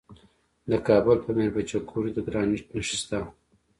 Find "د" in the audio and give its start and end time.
0.69-0.71, 2.15-2.19